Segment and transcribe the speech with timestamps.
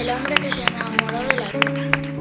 [0.00, 2.15] El hombre que se enamoró de la luna.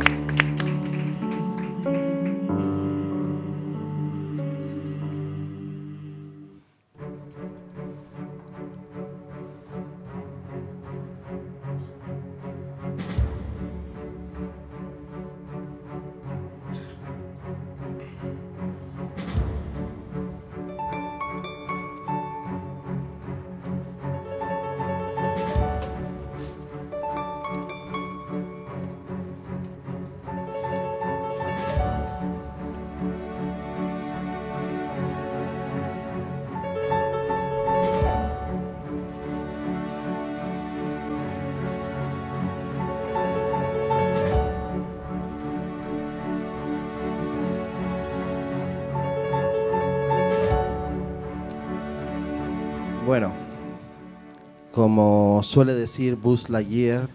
[54.76, 57.08] Como suele decir Buzz Lightyear,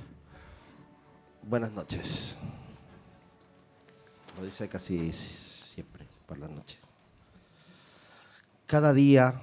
[1.43, 2.35] buenas noches.
[4.39, 6.79] Lo dice casi siempre por la noche.
[8.65, 9.43] Cada día,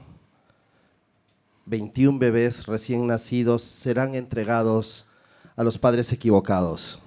[1.68, 5.06] 21 bebés recién nacidos serán entregados
[5.56, 7.00] a los padres equivocados.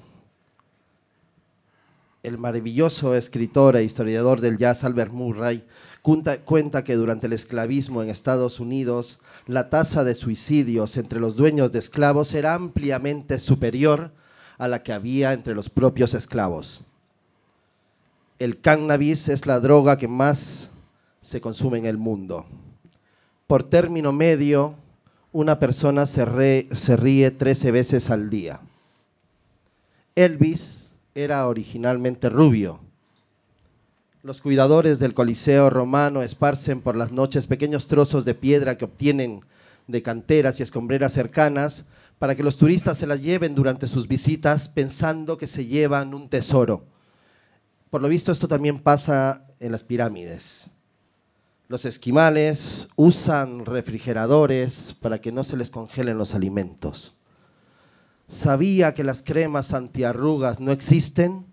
[2.22, 5.66] El maravilloso escritor e historiador del jazz Albert Murray
[6.02, 11.72] cuenta, que durante el esclavismo en Estados Unidos la tasa de suicidios entre los dueños
[11.72, 14.12] de esclavos era ampliamente superior
[14.58, 16.82] a la que había entre los propios esclavos.
[18.38, 20.70] El cannabis es la droga que más
[21.20, 22.46] se consume en el mundo.
[23.46, 24.74] Por término medio,
[25.32, 28.60] una persona se, re- se ríe 13 veces al día.
[30.14, 32.80] Elvis era originalmente rubio.
[34.22, 39.40] Los cuidadores del Coliseo romano esparcen por las noches pequeños trozos de piedra que obtienen
[39.86, 41.86] de canteras y escombreras cercanas
[42.18, 46.28] para que los turistas se las lleven durante sus visitas pensando que se llevan un
[46.28, 46.84] tesoro.
[47.88, 50.66] Por lo visto esto también pasa en las pirámides.
[51.68, 57.14] Los esquimales usan refrigeradores para que no se les congelen los alimentos.
[58.28, 61.49] ¿Sabía que las cremas antiarrugas no existen?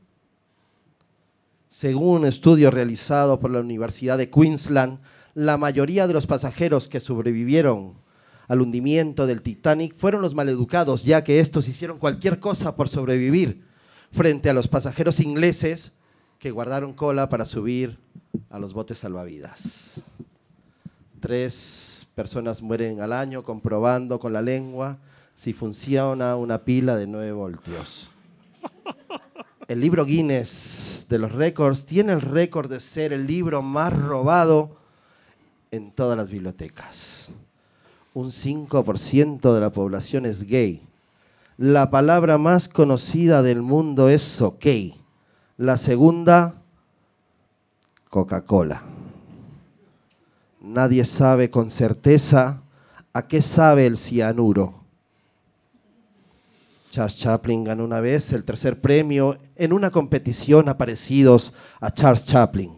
[1.78, 4.98] Según un estudio realizado por la Universidad de Queensland,
[5.36, 7.94] la mayoría de los pasajeros que sobrevivieron
[8.48, 13.64] al hundimiento del Titanic fueron los maleducados, ya que estos hicieron cualquier cosa por sobrevivir,
[14.12, 15.92] frente a los pasajeros ingleses
[16.40, 18.00] que guardaron cola para subir
[18.50, 20.02] a los botes salvavidas.
[21.20, 24.98] Tres personas mueren al año comprobando con la lengua
[25.36, 28.10] si funciona una pila de 9 voltios.
[29.68, 34.78] El libro Guinness de los récords tiene el récord de ser el libro más robado
[35.72, 37.28] en todas las bibliotecas.
[38.14, 40.88] Un 5% de la población es gay.
[41.58, 44.66] La palabra más conocida del mundo es ok.
[45.58, 46.62] La segunda,
[48.10, 48.84] Coca-Cola.
[50.62, 52.62] Nadie sabe con certeza
[53.12, 54.77] a qué sabe el cianuro.
[56.98, 62.26] Charles Chaplin ganó una vez el tercer premio en una competición a parecidos a Charles
[62.26, 62.72] Chaplin.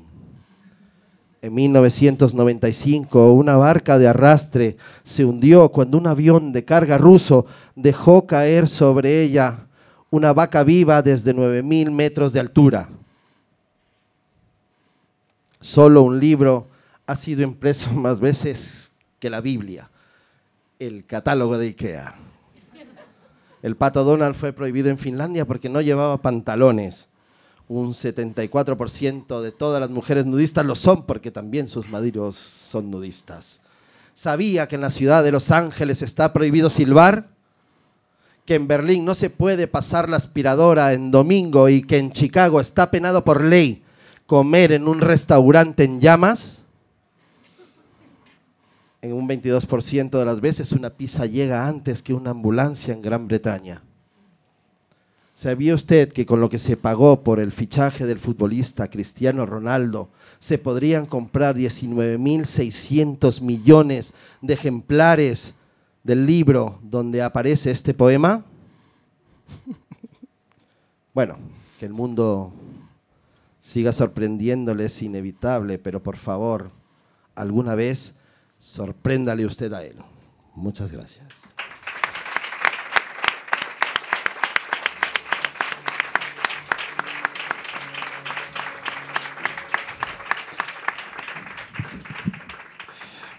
[1.41, 7.46] En 1995, una barca de arrastre se hundió cuando un avión de carga ruso
[7.78, 9.68] dejó caer sobre ella
[10.09, 12.90] una vaca viva desde 9.000 metros de altura.
[15.62, 16.68] Solo un libro
[17.08, 19.90] ha sido impreso más veces que la Biblia,
[20.78, 22.28] el catálogo de Ikea.
[23.62, 27.08] El pato Donald fue prohibido en Finlandia porque no llevaba pantalones.
[27.68, 33.59] Un 74% de todas las mujeres nudistas lo son porque también sus maridos son nudistas.
[34.14, 37.30] ¿Sabía que en la ciudad de Los Ángeles está prohibido silbar?
[38.46, 42.59] ¿Que en Berlín no se puede pasar la aspiradora en domingo y que en Chicago
[42.59, 43.84] está penado por ley
[44.26, 46.59] comer en un restaurante en llamas?
[49.02, 53.28] En un 22% de las veces una pizza llega antes que una ambulancia en Gran
[53.28, 53.82] Bretaña.
[55.34, 60.09] ¿Sabía usted que con lo que se pagó por el fichaje del futbolista Cristiano Ronaldo
[60.38, 65.53] se podrían comprar 19.600 millones de ejemplares
[66.03, 68.44] del libro donde aparece este poema?
[71.12, 71.38] Bueno,
[71.79, 72.53] que el mundo
[73.59, 76.70] siga sorprendiéndole es inevitable, pero por favor,
[77.35, 78.16] alguna vez
[78.59, 79.96] sorpréndale usted a él.
[80.56, 81.28] Muchas gracias.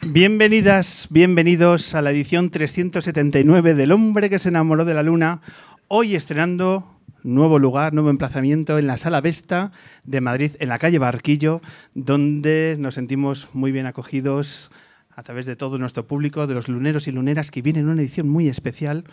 [0.03, 5.41] Bienvenidas, bienvenidos a la edición 379 del hombre que se enamoró de la luna.
[5.87, 9.71] Hoy estrenando nuevo lugar, nuevo emplazamiento en la Sala Vesta
[10.03, 11.61] de Madrid, en la calle Barquillo,
[11.95, 14.73] donde nos sentimos muy bien acogidos
[15.21, 18.01] a través de todo nuestro público, de los luneros y luneras que vienen en una
[18.01, 19.05] edición muy especial,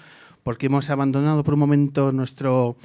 [0.41, 2.77] porque hemos abandonado por un momento nuestro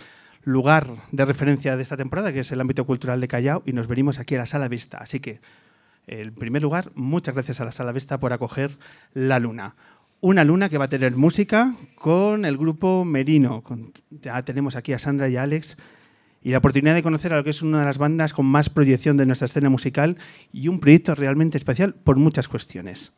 [0.42, 3.86] lugar de referencia de esta temporada, que es el ámbito cultural de Callao, y nos
[3.86, 4.98] venimos aquí a la Sala Vesta.
[4.98, 5.40] Así que,
[6.08, 8.76] en primer lugar, muchas gracias a la Sala Vesta por acoger
[9.14, 9.76] La Luna.
[10.20, 13.62] Una luna que va a tener música con el grupo Merino.
[14.10, 15.76] ya tenemos aquí a Sandra y a Alex
[16.42, 18.70] y la oportunidad de conocer a lo que es una de las bandas con más
[18.70, 20.16] proyección de nuestra escena musical
[20.52, 23.12] y un proyecto realmente especial por muchas cuestiones.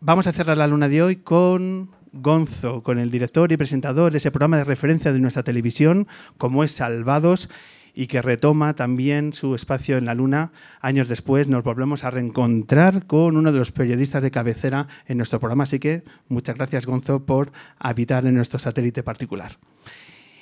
[0.00, 4.18] Vamos a cerrar la luna de hoy con Gonzo, con el director y presentador de
[4.18, 6.06] ese programa de referencia de nuestra televisión,
[6.36, 7.48] como es Salvados,
[7.94, 10.52] y que retoma también su espacio en la Luna.
[10.80, 15.40] Años después nos volvemos a reencontrar con uno de los periodistas de cabecera en nuestro
[15.40, 19.58] programa, así que muchas gracias Gonzo por habitar en nuestro satélite particular.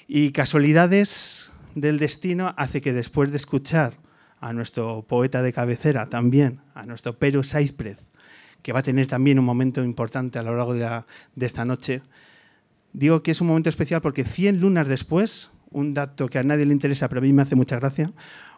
[0.06, 3.98] Y casualidades del destino hace que después de escuchar
[4.40, 7.98] a nuestro poeta de cabecera también, a nuestro Pero Saizprez,
[8.62, 12.02] que va a tener también un momento importante a lo largo de, esta noche,
[12.94, 16.64] digo que es un momento especial porque 100 lunas después, un dato que a nadie
[16.64, 18.10] le interesa, pero a mí me hace mucha gracia,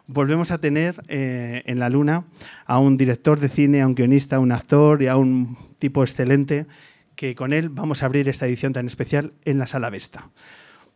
[0.07, 2.23] volvemos a tener eh, en la Luna
[2.65, 6.03] a un director de cine, a un guionista, a un actor y a un tipo
[6.03, 6.67] excelente,
[7.15, 10.29] que con él vamos a abrir esta edición tan especial en la Sala Vesta.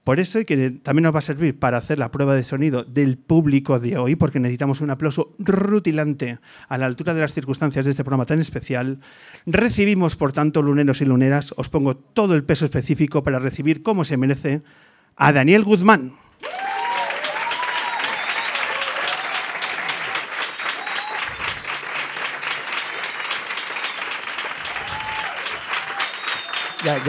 [0.04, 2.84] Por eso, y que también nos va a servir para hacer la prueba de sonido
[2.84, 7.86] del público de hoy, porque necesitamos un aplauso rutilante a la altura de las circunstancias
[7.86, 9.00] de este programa tan especial,
[9.46, 14.04] recibimos, por tanto, luneros y luneras, os pongo todo el peso específico para recibir como
[14.04, 14.62] se merece
[15.16, 16.12] a Daniel Guzmán.
[26.84, 27.02] Ya,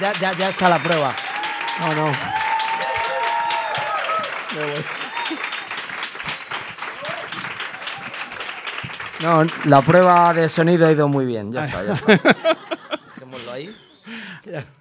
[0.00, 1.14] ya, ya, ya, está la prueba.
[1.80, 2.12] No, no.
[9.20, 11.50] No, la prueba de sonido ha ido muy bien.
[11.50, 12.12] Ya está, ya está.
[13.14, 13.74] Dejémoslo ahí.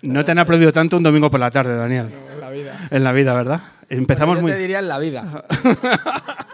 [0.03, 2.13] No te han aplaudido tanto un domingo por la tarde, Daniel.
[2.33, 2.87] En la vida.
[2.91, 3.61] En la vida, ¿verdad?
[3.89, 4.51] Empezamos Yo muy.
[4.51, 5.43] te diría en la vida.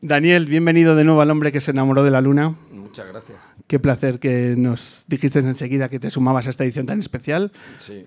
[0.00, 2.54] Daniel, bienvenido de nuevo al hombre que se enamoró de la luna.
[2.70, 3.38] Muchas gracias.
[3.66, 7.52] Qué placer que nos dijiste enseguida que te sumabas a esta edición tan especial.
[7.78, 8.06] Sí,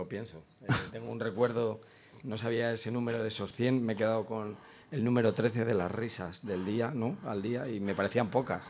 [0.00, 0.42] lo pienso.
[0.62, 1.80] Eh, tengo un recuerdo,
[2.24, 4.56] no sabía ese número de esos 100, me he quedado con
[4.90, 7.16] el número 13 de las risas del día, ¿no?
[7.26, 8.62] Al día, y me parecían pocas.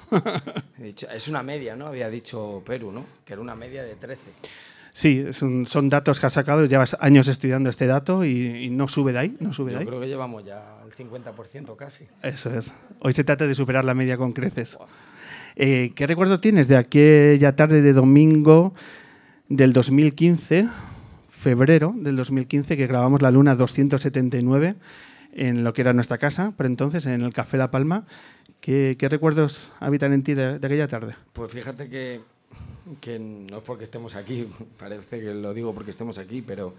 [0.79, 1.87] He dicho, es una media, ¿no?
[1.87, 3.07] Había dicho Perú, ¿no?
[3.25, 4.21] Que era una media de 13.
[4.93, 8.89] Sí, son, son datos que has sacado, llevas años estudiando este dato y, y no
[8.89, 9.87] sube de ahí, no sube de Yo ahí.
[9.87, 12.07] creo que llevamos ya el 50% casi.
[12.23, 12.75] Eso es.
[12.99, 14.77] Hoy se trata de superar la media con creces.
[15.55, 18.75] Eh, ¿Qué recuerdo tienes de aquella tarde de domingo
[19.49, 20.69] del 2015,
[21.41, 24.77] febrero del 2015, que grabamos la Luna 279
[25.33, 28.05] en lo que era nuestra casa, pero entonces en el Café La Palma?
[28.61, 31.15] ¿Qué, qué recuerdos habitan en ti de, de aquella tarde?
[31.33, 32.21] Pues fíjate que,
[33.01, 34.47] que no es porque estemos aquí,
[34.79, 36.75] parece que lo digo porque estemos aquí, pero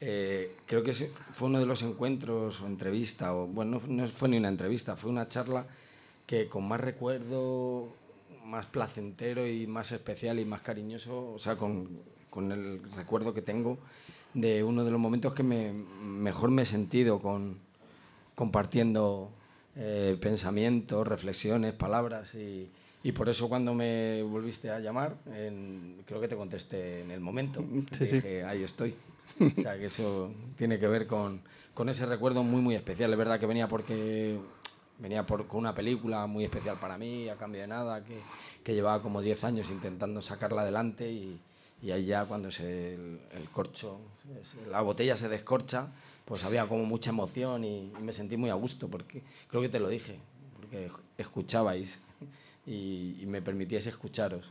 [0.00, 4.30] eh, creo que fue uno de los encuentros o entrevista, o bueno, no, no fue
[4.30, 5.66] ni una entrevista, fue una charla
[6.26, 7.88] que con más recuerdo,
[8.46, 12.00] más placentero y más especial y más cariñoso, o sea, con,
[12.30, 13.78] con el recuerdo que tengo
[14.34, 17.58] de uno de los momentos que me, mejor me he sentido con,
[18.34, 19.30] compartiendo
[19.76, 22.68] eh, pensamientos, reflexiones, palabras y,
[23.02, 27.20] y por eso cuando me volviste a llamar, en- creo que te contesté en el
[27.20, 27.60] momento.
[27.92, 28.94] Sí, dije, ahí estoy.
[29.40, 31.40] O sea, que eso tiene que ver con,
[31.74, 33.10] con ese recuerdo muy, muy especial.
[33.12, 34.38] Es verdad que venía porque
[34.98, 38.18] venía por, con una película muy especial para mí, a cambio de nada, que,
[38.62, 41.38] que llevaba como 10 años intentando sacarla adelante y,
[41.82, 43.98] y ahí ya cuando se, el, corcho,
[44.70, 45.88] la botella se descorcha,
[46.24, 49.80] pues había como mucha emoción y, me sentí muy a gusto porque creo que te
[49.80, 50.18] lo dije,
[50.56, 52.00] porque escuchabais
[52.66, 54.50] y, y me permitíais escucharos,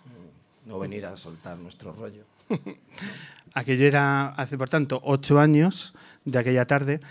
[0.66, 2.24] no venir a soltar nuestro rollo.
[3.54, 5.94] Aquello era hace, por tanto, ocho años
[6.26, 7.02] de aquella tarde.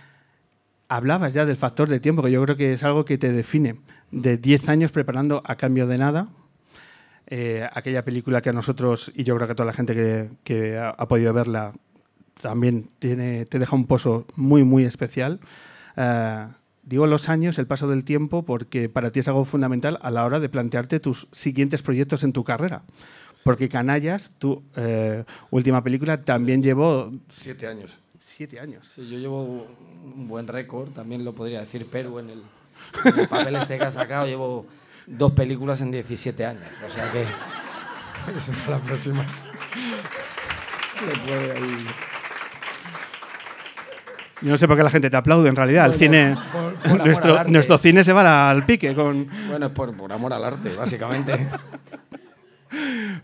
[0.89, 3.77] Hablabas ya del factor de tiempo, que yo creo que es algo que te define.
[4.11, 6.29] De 10 años preparando a cambio de nada.
[7.29, 10.31] Eh, aquella película que a nosotros, y yo creo que a toda la gente que,
[10.45, 11.73] que ha, ha podido verla,
[12.41, 15.41] también tiene, te deja un pozo muy, muy especial.
[15.97, 16.47] Eh,
[16.83, 20.25] digo los años, el paso del tiempo, porque para ti es algo fundamental a la
[20.25, 22.83] hora de plantearte tus siguientes proyectos en tu carrera.
[23.45, 28.01] Porque Canallas, tu eh, última película, también llevó Siete años.
[28.21, 28.87] siete años.
[28.95, 29.67] Sí, yo llevo
[30.05, 32.43] un buen récord, también lo podría decir Perú en el,
[33.05, 34.27] en el papel este que ha sacado.
[34.27, 34.67] Llevo
[35.09, 36.63] dos películas en 17 años.
[36.87, 37.23] O sea que.
[38.37, 39.25] Eso es la próxima.
[41.07, 41.87] Le puede ahí.
[44.41, 45.87] Yo no sé por qué la gente te aplaude en realidad.
[45.87, 49.97] El Bueno, cine, por- por nuestro, cine se va al pique con, Bueno, es por,
[49.97, 51.47] por amor al arte, básicamente.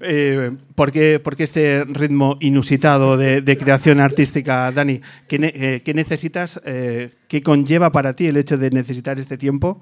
[0.00, 5.02] Eh, ¿por, qué, por qué este ritmo inusitado de, de creación artística, Dani?
[5.28, 9.36] ¿Qué, ne- eh, qué necesitas, eh, qué conlleva para ti el hecho de necesitar este
[9.36, 9.80] tiempo?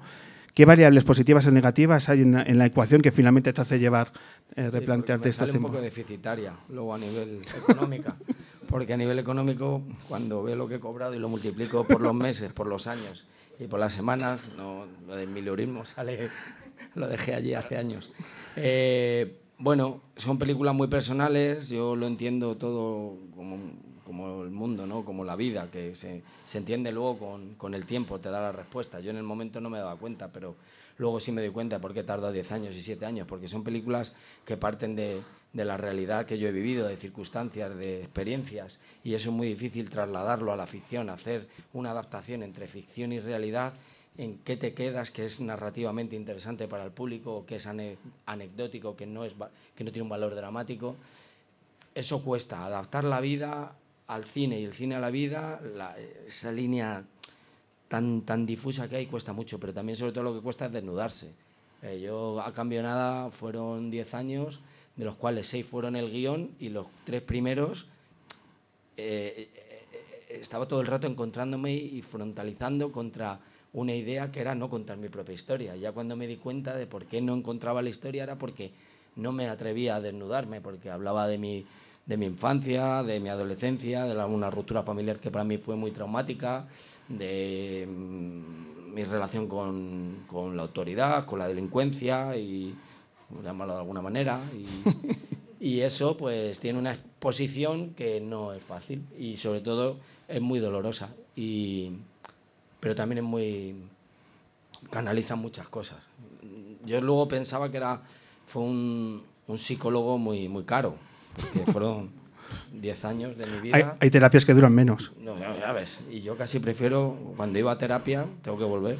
[0.53, 3.79] ¿Qué variables positivas o negativas hay en la, en la ecuación que finalmente te hace
[3.79, 4.11] llevar,
[4.55, 8.15] eh, Sí, replantearte me este sale un poco deficitaria luego a nivel económica.
[8.69, 12.13] Porque a nivel económico, cuando veo lo que he cobrado y lo multiplico por los
[12.13, 13.25] meses, por los años
[13.59, 16.29] y por las semanas, no, lo del mileurismo sale,
[16.95, 18.11] lo dejé allí hace años.
[18.55, 23.59] Eh, bueno, son películas muy personales, yo lo entiendo todo como,
[24.05, 25.03] como el mundo, ¿no?
[25.05, 28.51] como la vida, que se, se entiende luego con, con el tiempo, te da la
[28.51, 28.99] respuesta.
[28.99, 30.55] Yo en el momento no me daba cuenta, pero
[30.97, 33.63] luego sí me doy cuenta por qué tardado 10 años y 7 años, porque son
[33.63, 34.13] películas
[34.45, 35.21] que parten de,
[35.53, 39.47] de la realidad que yo he vivido, de circunstancias, de experiencias, y eso es muy
[39.47, 43.73] difícil trasladarlo a la ficción, hacer una adaptación entre ficción y realidad,
[44.15, 48.95] en qué te quedas, que es narrativamente interesante para el público, que es ane- anecdótico,
[48.95, 49.35] que no, es,
[49.75, 50.95] que no tiene un valor dramático.
[51.95, 53.75] Eso cuesta, adaptar la vida
[54.07, 55.61] al cine y el cine a la vida,
[56.27, 57.03] esa línea
[57.87, 60.71] tan, tan difusa que hay cuesta mucho, pero también sobre todo lo que cuesta es
[60.71, 61.31] desnudarse.
[61.83, 64.61] Eh, yo a cambio nada fueron 10 años,
[64.95, 67.87] de los cuales 6 fueron el guion y los tres primeros
[68.95, 73.39] eh, eh, estaba todo el rato encontrándome y frontalizando contra
[73.73, 75.75] una idea que era no contar mi propia historia.
[75.75, 78.71] Ya cuando me di cuenta de por qué no encontraba la historia era porque
[79.15, 81.65] no me atrevía a desnudarme, porque hablaba de mi,
[82.05, 85.75] de mi infancia, de mi adolescencia, de la- una ruptura familiar que para mí fue
[85.75, 86.67] muy traumática,
[87.07, 92.75] de mm, mi relación con, con la autoridad, con la delincuencia y
[93.43, 94.39] llamarlo de alguna manera.
[95.59, 100.41] Y, y eso pues tiene una exposición que no es fácil y sobre todo es
[100.41, 101.09] muy dolorosa.
[101.35, 101.91] Y,
[102.79, 103.75] pero también es muy...
[104.91, 105.97] canaliza muchas cosas.
[106.85, 108.01] Yo luego pensaba que era,
[108.45, 110.95] fue un, un psicólogo muy, muy caro,
[111.35, 112.11] porque fueron
[112.73, 113.75] 10 años de mi vida.
[113.77, 115.11] Hay, hay terapias que duran menos.
[115.19, 115.99] No, ya, ves.
[116.09, 118.97] Y yo casi prefiero, cuando iba a terapia, tengo que volver,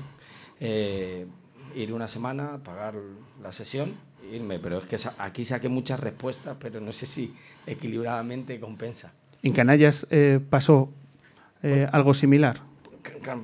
[0.60, 1.26] eh,
[1.76, 2.96] ir una semana, pagar
[3.42, 3.94] la sesión,
[4.32, 4.60] irme.
[4.60, 7.34] Pero es que aquí saqué muchas respuestas, pero no sé si
[7.68, 9.12] equilibradamente compensa.
[9.42, 10.90] ¿En Canallas eh, pasó
[11.62, 12.62] eh, algo similar?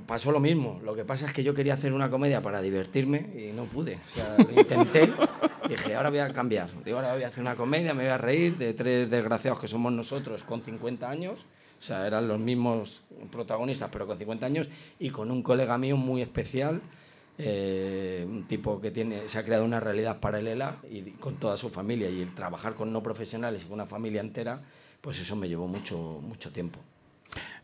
[0.07, 0.79] Pasó lo mismo.
[0.83, 3.95] Lo que pasa es que yo quería hacer una comedia para divertirme y no pude.
[3.95, 5.11] O sea, lo intenté.
[5.69, 6.67] Dije, ahora voy a cambiar.
[6.83, 9.67] Digo, ahora voy a hacer una comedia, me voy a reír de tres desgraciados que
[9.67, 11.45] somos nosotros con 50 años.
[11.77, 14.67] O sea, eran los mismos protagonistas, pero con 50 años.
[14.97, 16.81] Y con un colega mío muy especial,
[17.37, 21.69] eh, un tipo que tiene, se ha creado una realidad paralela y con toda su
[21.69, 22.09] familia.
[22.09, 24.63] Y el trabajar con no profesionales y con una familia entera,
[25.01, 26.79] pues eso me llevó mucho, mucho tiempo.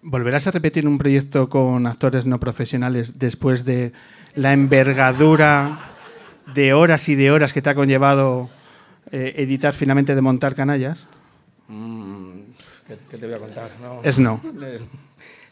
[0.03, 3.93] ¿Volverás a repetir un proyecto con actores no profesionales después de
[4.35, 5.94] la envergadura
[6.53, 8.49] de horas y de horas que te ha conllevado
[9.11, 11.07] eh, editar finalmente de montar canallas?
[11.67, 12.39] Mm,
[12.87, 13.71] ¿qué, qué te voy a contar?
[13.81, 14.01] No.
[14.03, 14.41] Es no.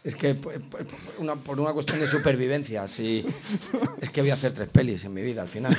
[0.04, 0.54] Es que por
[1.18, 3.26] una, por una cuestión de supervivencia, si,
[4.02, 5.74] es que voy a hacer tres pelis en mi vida al final.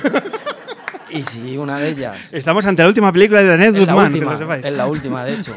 [1.11, 2.33] Y si una de ellas...
[2.33, 4.65] Estamos ante la última película de la, Guzmán, que lo sepáis.
[4.65, 5.55] es la última, de hecho.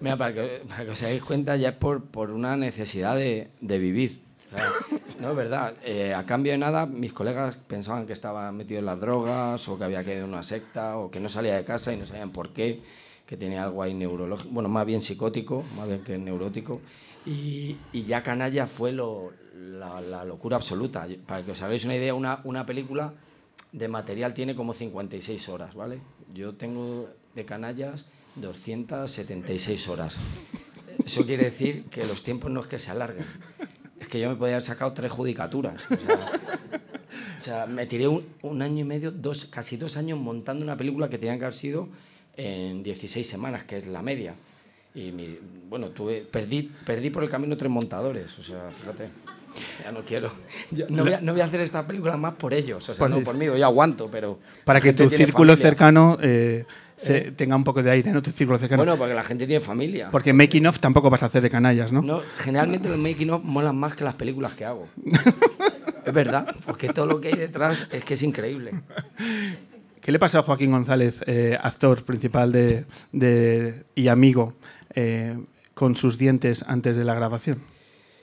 [0.00, 3.48] Mira, para que, para que os hagáis cuenta, ya es por, por una necesidad de,
[3.62, 4.20] de vivir.
[5.20, 5.74] No, es verdad.
[5.84, 9.78] Eh, a cambio de nada, mis colegas pensaban que estaba metido en las drogas o
[9.78, 12.30] que había caído en una secta o que no salía de casa y no sabían
[12.30, 12.82] por qué,
[13.26, 16.80] que tenía algo ahí neurológico, bueno, más bien psicótico, más bien que neurótico.
[17.26, 21.06] Y, y ya Canalla fue lo- la, la locura absoluta.
[21.26, 23.12] Para que os hagáis una idea, una, una película
[23.72, 26.00] de material tiene como 56 horas, ¿vale?
[26.34, 30.16] Yo tengo de canallas 276 horas.
[31.04, 33.26] Eso quiere decir que los tiempos no es que se alarguen.
[34.10, 35.80] Que yo me podía haber sacado tres judicaturas.
[35.90, 36.30] O sea,
[37.38, 40.76] o sea, me tiré un, un año y medio, dos, casi dos años montando una
[40.76, 41.88] película que tenía que haber sido
[42.36, 44.34] en 16 semanas, que es la media.
[44.94, 45.38] Y mi-
[45.68, 48.36] bueno, tuve, perdí, perdí por el camino tres montadores.
[48.38, 49.08] O sea, fíjate.
[49.82, 50.30] Ya no quiero.
[50.70, 52.88] Yo no, voy a, no voy a hacer esta película más por ellos.
[52.88, 54.38] O sea, Por- no por mí, yo aguanto, pero.
[54.64, 55.70] Para que tu círculo familia.
[55.70, 56.64] cercano eh,
[57.02, 58.20] se- tenga un poco de aire, ¿no?
[58.22, 58.82] Tu círculo cercano.
[58.82, 60.10] Bueno, porque la gente tiene familia.
[60.10, 62.02] Porque making of tampoco vas a hacer de canallas, ¿no?
[62.02, 64.88] No, generalmente los making of molan más que las películas que hago.
[66.04, 68.72] es verdad, porque todo lo que hay detrás es que es increíble.
[70.00, 74.54] ¿Qué le pasó a Joaquín González, eh, actor principal de, de- y amigo,
[74.94, 75.38] eh,
[75.74, 77.62] con sus dientes antes de la grabación?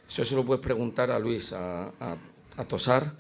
[0.10, 2.16] Eso se lo puedes preguntar a Luis, a, a-
[2.58, 3.14] a Tosar,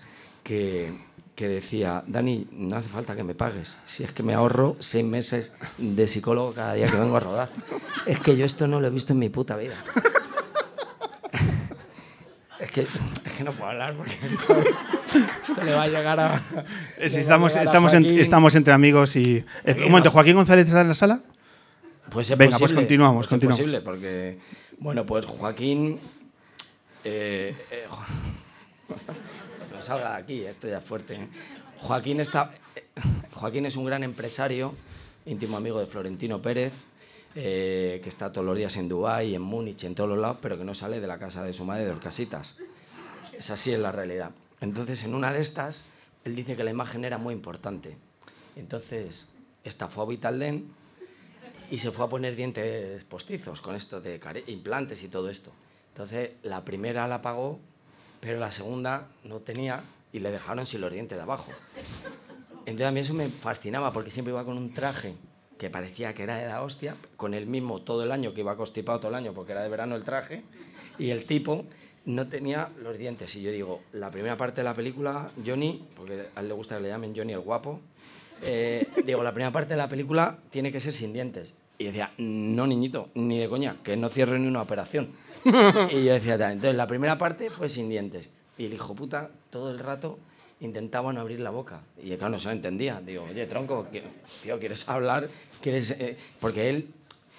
[0.43, 0.91] que,
[1.37, 5.05] que decía, Dani, no hace falta que me pagues, si es que me ahorro seis
[5.05, 7.49] meses de psicólogo cada día que vengo a rodar.
[8.07, 9.75] es que yo esto no lo he visto en mi puta vida.
[12.59, 14.13] Es que, es que no puedo hablar porque
[15.43, 16.41] esto le va a llegar a.
[16.97, 19.45] Eh, si a estamos, a estamos, en- estamos entre amigos y...
[19.63, 21.21] eh, un momento, ¿Joaquín González está en la sala?
[22.09, 23.59] Pues es Venga, pues continuamos, pues es continuamos.
[23.59, 24.39] posible, porque.
[24.79, 25.99] Bueno, pues Joaquín.
[27.03, 27.85] eh, eh,
[29.77, 31.13] No salga de aquí, esto ya es fuerte.
[31.13, 31.27] ¿eh?
[31.81, 32.51] Joaquín, está,
[33.33, 34.73] Joaquín es un gran empresario,
[35.27, 36.73] íntimo amigo de Florentino Pérez,
[37.35, 40.57] eh, que está todos los días en Dubái, en Múnich, en todos los lados, pero
[40.57, 42.55] que no sale de la casa de su madre de Orcasitas.
[43.37, 44.31] Es así en la realidad.
[44.61, 45.83] Entonces, en una de estas,
[46.25, 47.97] él dice que la imagen era muy importante.
[48.55, 49.27] Entonces,
[49.63, 50.71] estafó a Vitalden
[51.69, 55.51] y se fue a poner dientes postizos con esto de implantes y todo esto.
[55.89, 57.59] Entonces, la primera la pagó,
[58.19, 61.51] pero la segunda no tenía y le dejaron sin los dientes de abajo.
[62.65, 65.15] Entonces, a mí eso me fascinaba porque siempre iba con un traje
[65.57, 68.55] que parecía que era de la hostia, con el mismo todo el año, que iba
[68.55, 70.43] constipado todo el año porque era de verano el traje,
[70.99, 71.65] y el tipo
[72.05, 73.35] no tenía los dientes.
[73.35, 76.77] Y yo digo, la primera parte de la película, Johnny, porque a él le gusta
[76.77, 77.81] que le llamen Johnny el guapo,
[78.43, 81.55] eh, digo, la primera parte de la película tiene que ser sin dientes.
[81.77, 85.09] Y decía, no, niñito, ni de coña, que no cierre ni una operación.
[85.91, 88.31] Y yo decía, entonces la primera parte fue sin dientes.
[88.57, 90.17] Y el hijo puta, todo el rato,
[90.59, 91.81] intentaba no abrir la boca.
[92.01, 92.99] Y claro, no se lo entendía.
[93.05, 94.03] Digo, oye, tronco, ¿qué-
[94.41, 95.29] tío, ¿quieres hablar?
[95.61, 95.91] ¿Quieres...?
[95.91, 96.17] eh?".
[96.41, 96.89] Porque él,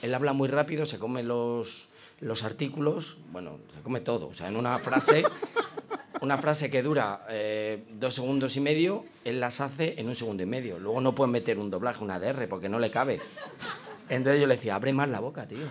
[0.03, 1.89] él habla muy rápido, se come los,
[2.21, 4.29] los artículos, bueno, se come todo.
[4.29, 5.25] O sea, en una frase,
[6.21, 10.45] una frase que dura eh, dos segundos y medio, él las hace en un segundo
[10.45, 10.79] y medio.
[10.79, 13.21] Luego no puede meter un doblaje, una DR, porque no le cabe.
[14.09, 15.67] Entonces yo le decía, abre más la boca, tío.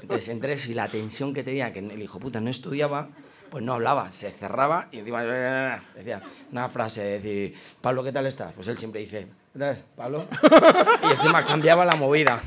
[0.00, 3.08] Entonces, entre eso y la tensión que tenía, que el hijo puta no estudiaba,
[3.50, 8.52] pues no hablaba, se cerraba y encima decía una frase, decir, Pablo, ¿qué tal estás?
[8.52, 10.26] Pues él siempre dice, ¿qué tal, Pablo?
[11.08, 12.40] Y encima cambiaba la movida.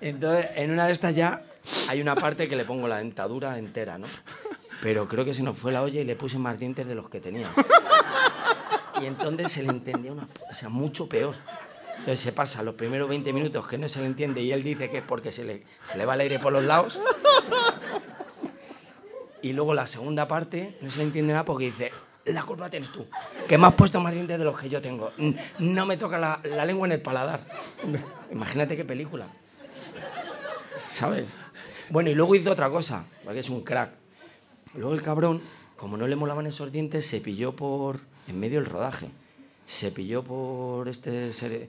[0.00, 1.42] Entonces, en una de estas ya
[1.88, 4.06] hay una parte que le pongo la dentadura entera, ¿no?
[4.82, 7.08] Pero creo que se nos fue la olla y le puse más dientes de los
[7.08, 7.48] que tenía.
[9.00, 11.34] Y entonces se le entendía una, o sea, mucho peor.
[12.08, 14.88] Entonces se pasa los primeros 20 minutos que no se le entiende y él dice
[14.88, 17.02] que es porque se le, se le va el aire por los lados.
[19.42, 21.92] Y luego la segunda parte no se le entiende nada porque dice,
[22.24, 23.04] la culpa tienes tú,
[23.46, 25.12] que me has puesto más dientes de los que yo tengo.
[25.58, 27.46] No me toca la, la lengua en el paladar.
[28.32, 29.26] Imagínate qué película.
[30.88, 31.36] ¿Sabes?
[31.90, 33.90] Bueno, y luego hizo otra cosa, porque es un crack.
[34.72, 35.42] Luego el cabrón,
[35.76, 39.10] como no le molaban esos dientes, se pilló por en medio del rodaje.
[39.68, 41.68] Se pilló por este, este-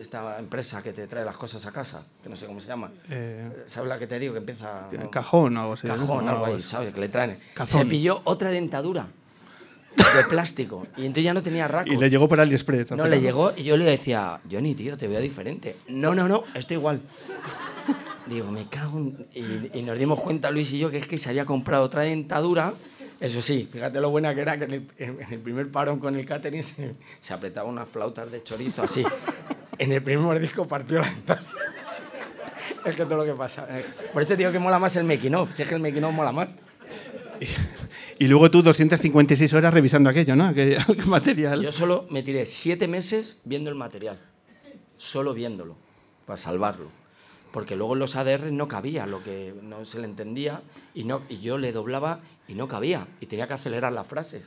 [0.00, 2.90] esta empresa que te trae las cosas a casa, que no sé cómo se llama.
[3.08, 4.32] Eh, ¿Sabes la que te digo?
[4.32, 4.88] Que empieza...
[4.90, 5.10] ¿no?
[5.12, 5.86] Cajón o algo así.
[5.86, 6.60] Cajón, algo ahí.
[6.60, 6.92] ¿sabes?
[6.92, 7.38] Que le traen.
[7.54, 7.82] Cazón.
[7.82, 9.06] Se pilló otra dentadura
[10.16, 11.94] de plástico y entonces ya no tenía racos.
[11.94, 12.90] Y le llegó por AliExpress.
[12.90, 15.76] al No, le llegó y yo le decía, Johnny, tío, te veo diferente.
[15.86, 17.00] No, no, no, estoy igual.
[18.26, 19.26] Digo, me cago en...
[19.34, 22.02] Y, y nos dimos cuenta, Luis y yo, que es que se había comprado otra
[22.02, 22.74] dentadura.
[23.24, 26.14] Eso sí, fíjate lo buena que era, que en el, en el primer parón con
[26.14, 29.02] el catering se, se apretaba unas flautas de chorizo así.
[29.78, 31.50] En el primer mordisco partió la dentadura.
[32.84, 33.66] Es que todo lo que pasa.
[33.70, 33.82] Eh,
[34.12, 35.54] Por eso te digo que mola más el making of.
[35.54, 36.50] Si es que el making of mola más.
[38.18, 40.44] Y luego tú 256 horas revisando aquello, ¿no?
[40.44, 41.62] Aquel aquel material.
[41.62, 44.20] Yo solo me tiré siete meses viendo el material.
[44.98, 45.78] Solo viéndolo,
[46.26, 46.90] para salvarlo.
[47.54, 50.60] Porque luego en los ADR no cabía lo que no se le entendía
[50.92, 53.06] y, no, y yo le doblaba y no cabía.
[53.20, 54.42] Y tenía que acelerar las frases.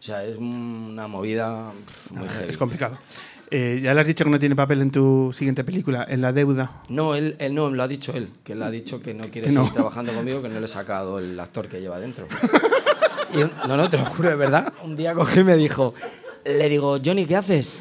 [0.00, 1.72] O sea, es una movida
[2.10, 2.50] muy heavy.
[2.50, 2.98] Es complicado.
[3.52, 6.32] Eh, ya le has dicho que no tiene papel en tu siguiente película, en La
[6.32, 6.82] Deuda.
[6.88, 9.46] No, él, él no, lo ha dicho él, que él ha dicho que no quiere
[9.46, 9.60] Que no.
[9.60, 12.26] seguir trabajando conmigo, que no le he sacado el actor que lleva dentro.
[13.32, 14.72] Y un- no, no, te lo juro, verdad.
[14.82, 15.94] Un día cogí y me dijo,
[16.44, 17.72] le digo, Johnny, ¿qué haces?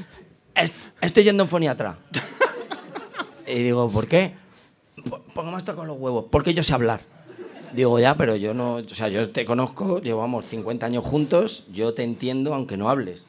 [0.54, 1.98] "Es- Estoy yendo en foniatra.
[3.48, 4.34] Y digo, ¿por qué?
[5.10, 7.02] "Po- Porque me has tocado los huevos, porque yo sé hablar.
[7.74, 11.94] Digo, ya, pero yo no, o sea, yo te conozco, llevamos 50 años juntos, yo
[11.94, 13.26] te entiendo aunque no hables.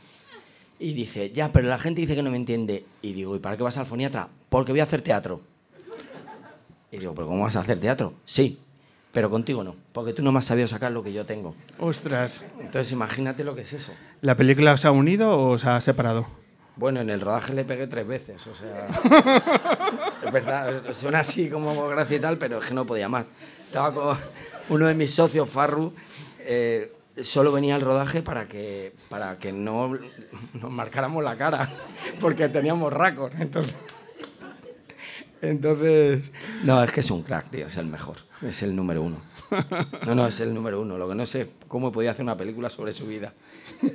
[0.79, 2.85] Y dice, ya, pero la gente dice que no me entiende.
[3.01, 4.29] Y digo, ¿y para qué vas al foniatra?
[4.51, 5.41] Porque voy a hacer teatro.
[6.93, 8.13] Y digo, ¿pero cómo vas a hacer teatro?
[8.25, 8.59] Sí,
[9.13, 11.55] pero contigo no, porque tú no me has sabido sacar lo que yo tengo.
[11.79, 12.45] Ostras.
[12.61, 13.93] Entonces imagínate lo que es eso.
[14.21, 16.27] ¿La película os ha unido o os ha separado?
[16.77, 18.89] Bueno, en el rodaje le pegué tres veces, o sea...
[20.35, 23.27] verdad, suena así como gracia y tal, pero es que no podía más.
[23.67, 24.19] Estaba con
[24.69, 25.95] uno de mis socios, Farru,
[26.41, 29.97] eh, solo venía al rodaje para que, para que no
[30.55, 31.71] nos marcáramos la cara,
[32.21, 33.75] porque teníamos racos, entonces...
[35.49, 36.31] Entonces...
[36.63, 39.19] No, es que es un crack, tío, es el mejor, es el número uno.
[40.07, 40.99] No, no, es el número uno.
[40.99, 43.35] Lo que no sé, cómo podía hacer una película sobre su vida.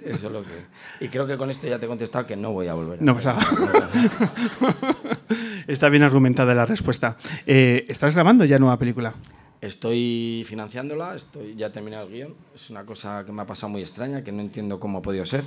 [0.06, 1.06] Eso es lo que...
[1.06, 3.00] Y creo que con esto ya te he contestado que no voy a volver.
[3.00, 3.38] a No pasa.
[5.68, 7.18] Está bien argumentada la respuesta.
[7.46, 9.16] Eh, ¿Estás grabando ya nueva película?
[9.62, 12.36] Estoy financiándola, estoy, ya terminé el guion.
[12.56, 15.26] Es una cosa que me ha pasado muy extraña, que no entiendo cómo ha podido
[15.26, 15.44] ser,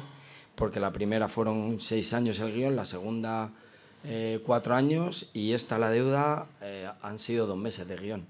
[0.54, 3.52] porque la primera fueron seis años el guion, la segunda
[4.04, 8.24] eh, cuatro años y esta la deuda eh, han sido dos meses de guion.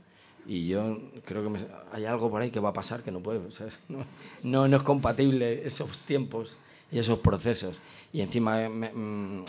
[0.46, 1.60] Y yo creo que me-
[1.92, 3.50] hay algo por ahí que va a pasar que no puedo.
[3.52, 3.78] ¿sabes?
[3.88, 4.04] No,
[4.42, 6.56] no, no es compatible esos tiempos
[6.90, 7.80] y esos procesos.
[8.12, 9.44] Y encima me- mm,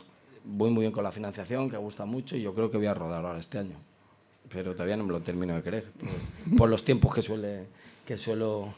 [0.45, 2.93] voy muy bien con la financiación, que gusta mucho, y yo creo que voy a
[2.93, 3.75] rodar ahora este año.
[4.49, 7.65] Pero todavía no me lo termino de creer, por, por los tiempos que, suele,
[8.05, 8.73] que suelo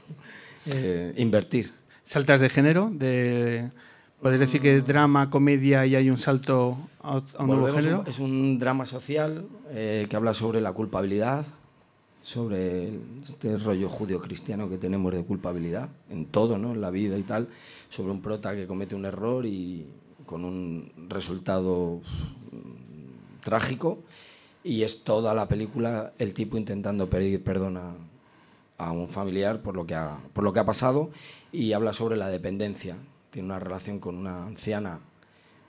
[0.67, 1.73] eh, invertir.
[2.03, 2.89] ¿Saltas de género?
[2.93, 3.69] De,
[4.25, 7.99] ¿Puedes decir que es drama, comedia y hay un salto a, un nuevo género?
[7.99, 11.45] un- es un drama social eh, que habla sobre la culpabilidad,
[12.23, 12.89] sobre
[13.23, 16.73] este rollo judío-cristiano que tenemos de culpabilidad en todo, ¿no?
[16.73, 17.49] en la vida y tal,
[17.89, 19.85] sobre un prota que comete un error y
[20.25, 22.01] con un resultado
[22.51, 23.99] mm, trágico.
[24.63, 27.93] Y es toda la película el tipo intentando pedir perdón a,
[28.79, 31.11] a un familiar por lo, que ha, por lo que ha pasado
[31.51, 32.95] y habla sobre la dependencia.
[33.35, 35.01] Tiene una relación con una anciana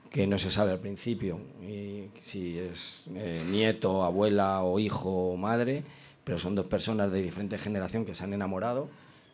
[0.08, 5.36] que no se sabe al principio y si es eh, nieto, abuela o hijo o
[5.36, 5.82] madre,
[6.22, 8.88] pero son dos personas de diferente generación que se han enamorado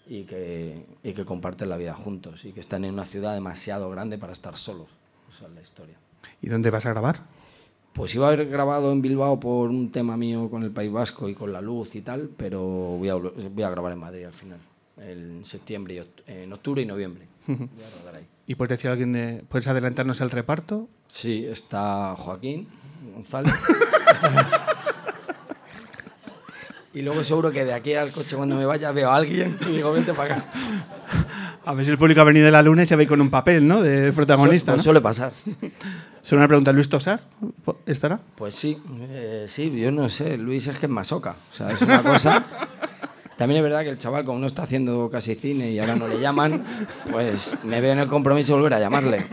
[0.07, 3.90] y que, y que comparten la vida juntos y que están en una ciudad demasiado
[3.90, 4.87] grande para estar solos.
[5.31, 5.97] Esa es la historia.
[6.40, 7.21] ¿Y dónde vas a grabar?
[7.92, 11.29] Pues iba a haber grabado en Bilbao por un tema mío con el País Vasco
[11.29, 14.33] y con la luz y tal, pero voy a, voy a grabar en Madrid al
[14.33, 14.59] final,
[15.00, 17.26] en septiembre, y oct- en octubre y noviembre.
[17.46, 18.26] Voy a rodar ahí.
[18.46, 20.88] ¿Y puedes decir a alguien, de- puedes adelantarnos el reparto?
[21.09, 22.68] Sí, está Joaquín
[23.14, 23.52] González.
[26.94, 29.76] y luego seguro que de aquí al coche cuando me vaya veo a alguien y
[29.76, 30.44] digo, vente para acá.
[31.64, 33.31] A ver si el público ha venido de la luna y se ve con un
[33.31, 33.81] papel, ¿no?
[33.81, 34.83] De protagonista, Su- ¿no?
[34.83, 35.33] suele pasar.
[36.22, 37.20] Solo una pregunta, ¿Luis Tosar
[37.87, 38.18] estará?
[38.35, 38.76] Pues sí,
[39.11, 41.37] eh, sí, yo no sé, Luis es que es masoca.
[41.52, 42.44] O sea, es una cosa...
[43.37, 46.07] También es verdad que el chaval, como no está haciendo casi cine y ahora no
[46.07, 46.62] le llaman,
[47.11, 49.25] pues me veo en el compromiso de volver a llamarle.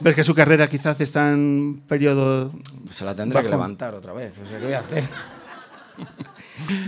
[0.00, 2.50] ¿Ves que su carrera quizás está en periodo...
[2.90, 4.32] Se la tendré que levantar otra vez.
[4.42, 5.04] O sea, ¿qué voy a hacer?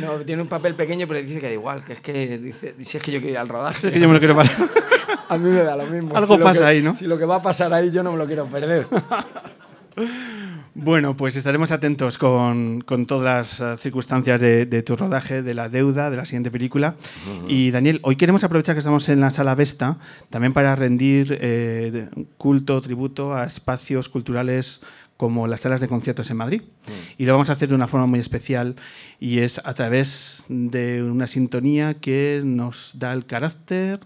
[0.01, 2.97] No, tiene un papel pequeño, pero dice que da igual, que es que dice, si
[2.97, 3.87] es que yo quiero ir al rodaje.
[3.89, 4.69] Es que yo me lo quiero pasar.
[5.29, 6.17] A mí me da lo mismo.
[6.17, 6.95] Algo lo pasa que- ahí, ¿no?
[6.95, 8.87] Si lo que va a pasar ahí yo no me lo quiero perder.
[10.79, 15.55] Bueno, pues estaremos atentos con, con todas las eh, circunstancias de, de tu rodaje, de
[15.55, 16.97] la deuda, de la siguiente película.
[17.49, 19.97] Y Daniel, hoy queremos aprovechar que estamos en la sala Vesta
[20.29, 24.83] también para rendir eh, culto, tributo a espacios culturales
[25.17, 26.63] como las salas de conciertos en Madrid.
[27.17, 28.77] Y lo vamos a hacer de una forma muy especial
[29.19, 34.01] y es a través de una sintonía que nos da el carácter,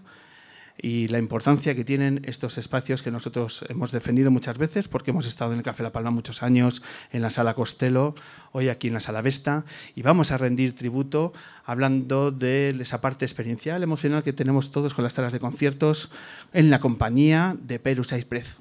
[0.81, 5.27] y la importancia que tienen estos espacios que nosotros hemos defendido muchas veces porque hemos
[5.27, 8.15] estado en el Café La Palma muchos años, en la Sala Costello,
[8.51, 9.63] hoy aquí en la Sala Vesta
[9.95, 11.33] y vamos a rendir tributo
[11.65, 16.09] hablando de esa parte experiencial, emocional que tenemos todos con las salas de conciertos
[16.51, 18.57] en la compañía de Perus Prez.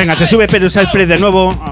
[0.00, 1.69] Venga, se sube Perus Prez de nuevo.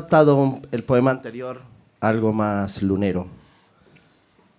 [0.00, 1.60] Adaptado el poema anterior
[2.00, 3.26] algo más lunero.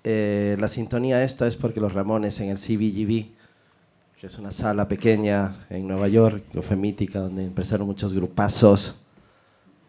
[0.03, 3.25] Eh, la sintonía esta es porque los Ramones en el CBGB,
[4.19, 8.95] que es una sala pequeña en Nueva York, que fue mítica, donde empezaron muchos grupazos.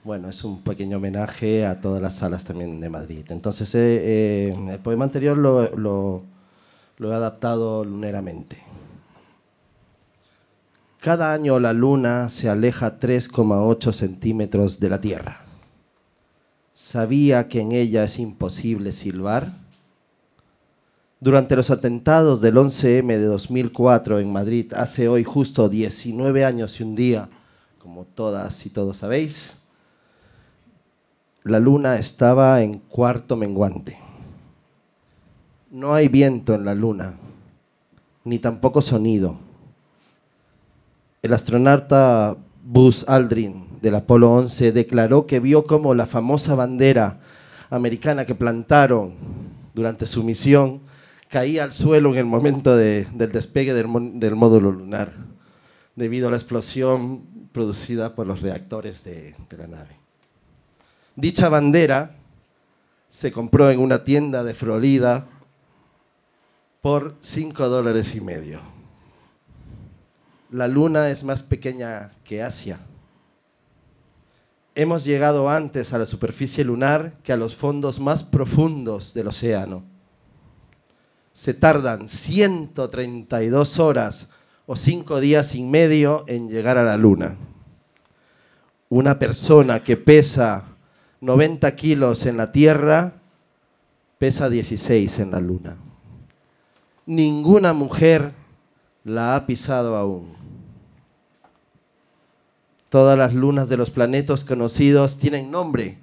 [0.05, 3.25] Bueno, es un pequeño homenaje a todas las salas también de Madrid.
[3.29, 6.23] Entonces, eh, eh, el poema anterior lo, lo-
[6.99, 8.59] lo he adaptado luneramente.
[11.01, 15.42] Cada año la luna se aleja 3,8 centímetros de la Tierra.
[16.83, 19.53] ¿Sabía que en ella es imposible silbar?
[21.21, 26.83] Durante los atentados del 11M de 2004 en Madrid, hace hoy justo 19 años y
[26.83, 27.29] un día,
[27.79, 29.55] como todas y todos sabéis,
[31.45, 33.97] la luna estaba en cuarto menguante.
[35.71, 37.15] No hay viento en la luna,
[38.25, 39.37] ni tampoco sonido.
[41.23, 47.21] El astronauta Buzz Aldrin del Apolo 11 declaró que vio como la famosa bandera
[47.69, 49.15] americana que plantaron
[49.75, 50.81] durante su misión
[51.29, 53.89] caía al suelo en el momento de- del despegue del
[54.37, 55.13] módulo lunar,
[55.97, 59.97] debido a la explosión producida por los reactores de, de la nave.
[61.17, 62.17] Dicha bandera
[63.09, 65.27] se compró en una tienda de Florida
[66.81, 68.61] por 5 dólares y medio.
[70.51, 72.79] La luna es más pequeña que Asia.
[74.75, 79.85] Hemos llegado antes a la superficie lunar que a los fondos más profundos del océano.
[81.35, 84.31] Se tardan 132 horas
[84.65, 87.37] o 5 días y medio en llegar a la luna.
[88.89, 90.65] Una persona que pesa
[91.21, 93.13] 90 kilos en la Tierra
[94.17, 95.77] pesa 16 en la luna.
[97.05, 98.33] Ninguna mujer
[99.05, 100.42] la ha pisado aún.
[102.93, 105.97] Todas las lunas de los planetas conocidos tienen nombre,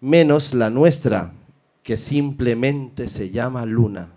[0.00, 1.34] menos la nuestra,
[1.82, 4.08] que simplemente se llama Luna.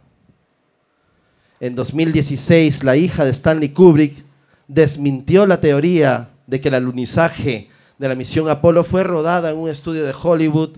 [1.59, 4.23] En 2016, la hija de Stanley Kubrick
[4.69, 7.67] desmintió la teoría de que el alunizaje
[7.97, 10.77] de la misión Apolo fue rodada en un estudio de Hollywood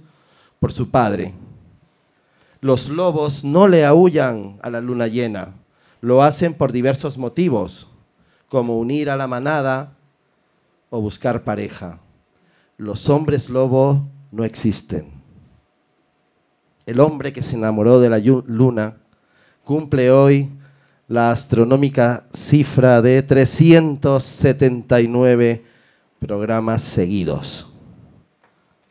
[0.59, 1.35] por su padre.
[2.59, 5.53] Los lobos no le aullan a la luna llena,
[6.01, 7.87] lo hacen por diversos motivos,
[8.47, 9.98] como unir a la manada
[10.89, 11.99] o buscar pareja.
[12.77, 15.19] Los hombres lobo no existen.
[16.85, 18.97] El hombre que se enamoró de la luna
[19.63, 20.49] cumple hoy
[21.07, 25.63] la astronómica cifra de 379
[26.19, 27.71] programas seguidos.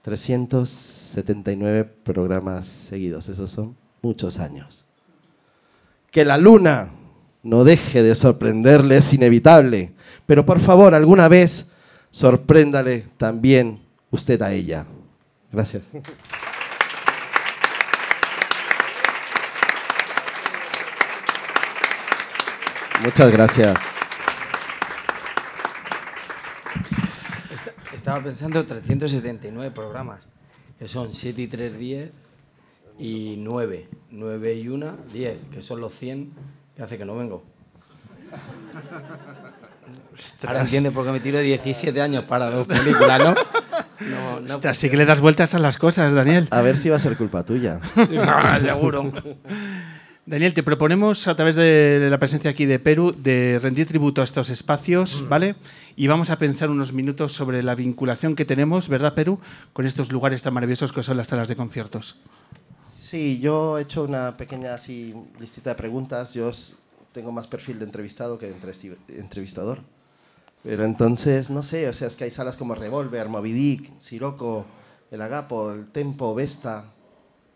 [0.02, 4.84] 379 programas seguidos, esos son muchos años.
[6.10, 6.92] Que la luna
[7.42, 9.92] no deje de sorprenderle es inevitable,
[10.26, 11.66] pero por favor, alguna vez
[12.10, 14.86] sorpréndale también usted a ella.
[15.52, 15.82] Gracias.
[23.02, 23.78] Muchas gracias.
[27.52, 30.20] Esta- Estaba pensando 379 programas,
[30.78, 32.12] que son 7 y 3, 10
[32.98, 33.88] y 9.
[34.10, 36.32] 9 y 1, 10, que son los 100
[36.76, 37.44] que hace que no vengo.
[40.46, 43.34] Ahora entiendes por qué me tiro 17 años para dos películas, ¿no?
[44.00, 44.54] No, no.
[44.54, 46.46] Ostras, sí que le das vueltas a las cosas, Daniel.
[46.52, 47.80] A ver si va a ser culpa tuya.
[48.62, 49.10] seguro.
[50.24, 54.24] Daniel, te proponemos a través de la presencia aquí de Perú de rendir tributo a
[54.24, 55.56] estos espacios, ¿vale?
[55.96, 59.40] Y vamos a pensar unos minutos sobre la vinculación que tenemos, ¿verdad, Perú?
[59.72, 62.18] Con estos lugares tan maravillosos que son las salas de conciertos.
[62.86, 66.34] Sí, yo he hecho una pequeña así listita de preguntas.
[66.34, 66.52] Yo
[67.18, 68.54] tengo más perfil de entrevistado que de
[69.18, 69.78] entrevistador.
[70.62, 73.92] Pero entonces, no sé, o sea, es que hay salas como Revolver, Moby Dick,
[75.10, 76.92] El Agapo, El Tempo, Vesta,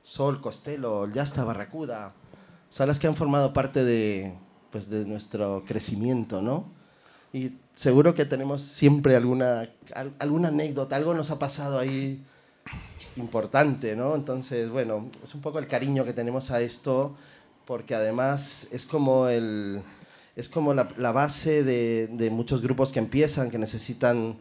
[0.02, 2.12] Sol, Costello, El Yasta, Barracuda.
[2.70, 4.34] Salas que han formado parte de,
[4.72, 6.64] pues, de nuestro crecimiento, ¿no?
[7.32, 12.20] Y seguro que tenemos siempre alguna, al- alguna anécdota, algo nos ha pasado ahí
[13.16, 14.14] importante, ¿no?
[14.16, 17.14] Entonces, bueno, es un poco el cariño que tenemos a esto,
[17.66, 19.82] porque además es como, el,
[20.36, 24.36] es como la, la base de, de muchos grupos que empiezan, que necesitan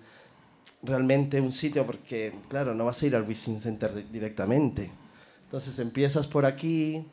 [0.83, 4.89] realmente un sitio, porque, claro, no vas a ir al Wishing Center di- directamente.
[5.45, 7.05] Entonces empiezas por aquí,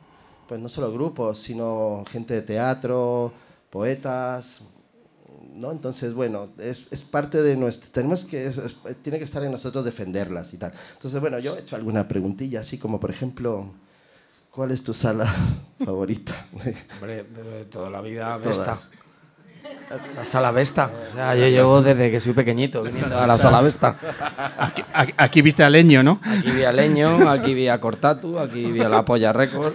[0.47, 3.31] pues no solo grupos, sino gente de teatro,
[3.69, 4.61] poetas,
[5.53, 5.71] ¿no?
[5.71, 7.91] Entonces, bueno, es, es parte de nuestro...
[7.91, 8.47] Tenemos que...
[8.47, 10.73] es- es- tiene que estar en nosotros defenderlas y tal.
[10.93, 13.71] Entonces, bueno, yo he hecho alguna preguntilla, así como, por ejemplo,
[14.51, 15.31] ¿cuál es tu sala
[15.85, 16.33] favorita?
[16.53, 18.37] Hombre, de, de toda la vida.
[18.37, 18.77] Vesta.
[20.15, 20.89] La sala Vesta.
[21.11, 23.95] O sea, yo llevo desde que soy pequeñito viniendo a la sala Vesta.
[24.57, 26.19] Aquí, aquí- aquí viste a Leño, ¿no?
[26.23, 29.73] Aquí vi a Leño, aquí vi a Cortatu, aquí vi a La Polla Record.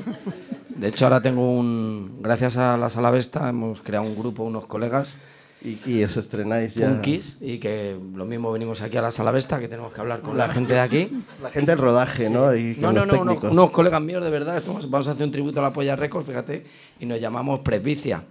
[0.69, 2.19] De hecho, ahora tengo un.
[2.21, 5.15] Gracias a la Sala Vesta, hemos creado un grupo, unos colegas,
[5.65, 6.91] y, y os estrenáis ya...
[6.91, 10.21] Punkis, y que lo mismo venimos aquí a la Sala Vesta, que tenemos que hablar
[10.21, 11.11] con la gente de aquí.
[11.43, 12.55] La gente del rodaje, ¿no?
[12.55, 14.59] Y No, no, los no, unos, colegas míos de verdad.
[14.59, 16.65] Estamos, vamos a hacer un tributo a la Polla Record, fíjate,
[17.01, 18.25] y nos llamamos Presbicia.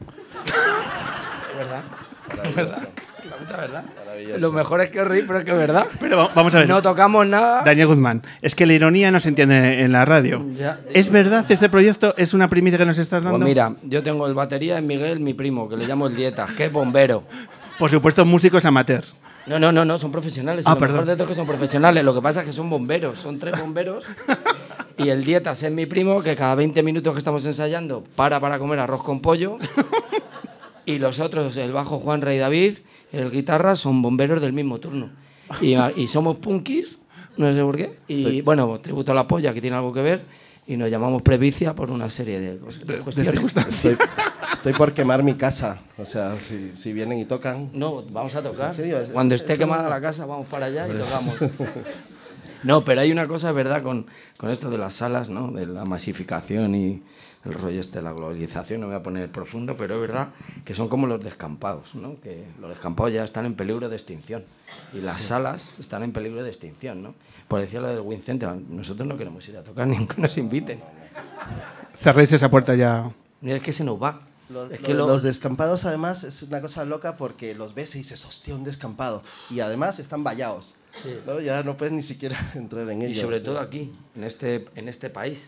[1.57, 1.83] ¿Verdad?
[2.29, 2.81] Maravilloso.
[3.45, 3.83] Puta verdad.
[4.39, 5.87] Lo mejor es que os reís, pero es que es verdad.
[5.99, 6.67] Pero va- vamos a ver.
[6.69, 7.63] No tocamos nada.
[7.63, 10.45] Daniel Guzmán, es que la ironía no se entiende en la radio.
[10.57, 10.79] Ya.
[10.93, 12.13] ¿Es verdad este proyecto?
[12.17, 13.39] ¿Es una primicia que nos estás dando?
[13.39, 16.51] Pues mira, yo tengo el batería es Miguel, mi primo, que le llamo el Dietas,
[16.51, 17.23] que es bombero.
[17.79, 19.13] Por supuesto, músicos amateurs.
[19.45, 20.63] No, no, no, no, son profesionales.
[20.67, 20.95] Ah, lo perdón.
[20.97, 22.03] mejor de todo es que son profesionales.
[22.05, 24.05] Lo que pasa es que son bomberos, son tres bomberos.
[24.95, 28.59] Y el dietas es mi primo, que cada 20 minutos que estamos ensayando para para
[28.59, 29.57] comer arroz con pollo.
[30.85, 32.77] Y los otros, el bajo Juan Rey David,
[33.11, 35.09] el guitarra, son bomberos del mismo turno.
[35.61, 36.97] Y, y somos punkis,
[37.37, 37.97] no sé por qué.
[38.07, 40.21] Y bueno, tributo a la polla, que tiene algo que ver.
[40.65, 43.43] Y nos llamamos Previcia por una serie de, de cuestiones.
[43.67, 43.97] Estoy,
[44.53, 45.79] estoy por quemar mi casa.
[45.97, 47.69] O sea, si, si vienen y tocan.
[47.73, 48.69] No, vamos a tocar.
[48.69, 48.97] ¿En serio?
[49.11, 51.35] Cuando es- esté es quemada la casa, vamos para allá y tocamos.
[52.63, 54.05] No, pero hay una cosa, es verdad, con,
[54.37, 55.51] con esto de las salas, ¿no?
[55.51, 57.01] De la masificación y
[57.45, 60.29] el rollo este de la globalización, no me voy a poner profundo, pero es verdad
[60.63, 62.19] que son como los descampados, ¿no?
[62.21, 64.43] Que los descampados ya están en peligro de extinción
[64.93, 67.15] y las salas están en peligro de extinción, ¿no?
[67.47, 70.37] Por decir lo del Win Center, nosotros no queremos ir a tocar ni aunque nos
[70.37, 70.79] inviten.
[71.97, 73.11] Cerréis esa puerta ya.
[73.41, 74.21] Mira, es que se nos va.
[74.49, 77.99] Los, es que lo- los descampados, además, es una cosa loca porque los ves y
[77.99, 79.23] dices, hostia, un descampado.
[79.49, 80.75] Y además están vallados.
[81.25, 81.39] ¿no?
[81.39, 83.19] Ya no puedes ni siquiera entrar en Y ellos.
[83.19, 85.39] sobre todo aquí, en este, en este país,